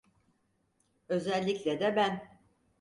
Özellikle 1.09 1.79
de 1.79 1.95
ben. 1.95 2.39